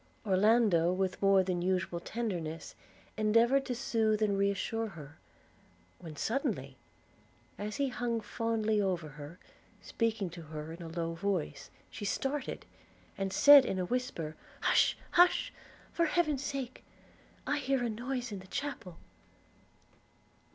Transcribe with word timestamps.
Orlando, 0.25 0.91
with 0.91 1.21
more 1.21 1.43
than 1.43 1.61
usual 1.61 1.99
tenderness, 1.99 2.73
endeavoured 3.17 3.67
to 3.67 3.75
sooth 3.75 4.19
and 4.23 4.35
re 4.35 4.49
assure 4.49 4.87
her– 4.87 5.19
when 5.99 6.15
suddenly, 6.15 6.75
as 7.59 7.75
he 7.75 7.89
hung 7.89 8.19
fondly 8.19 8.81
over 8.81 9.09
her, 9.09 9.37
speaking 9.79 10.31
to 10.31 10.41
her 10.41 10.71
in 10.73 10.81
a 10.81 10.87
low 10.89 11.13
voice, 11.13 11.69
she 11.91 12.03
started, 12.05 12.65
and 13.15 13.31
said, 13.31 13.63
in 13.63 13.77
a 13.77 13.85
whisper, 13.85 14.35
'Hush, 14.61 14.97
hush– 15.11 15.53
for 15.93 16.05
heaven's 16.07 16.43
sake– 16.43 16.83
I 17.45 17.59
hear 17.59 17.83
a 17.83 17.87
noise 17.89 18.31
in 18.31 18.39
the 18.39 18.47
chapel.' 18.47 18.97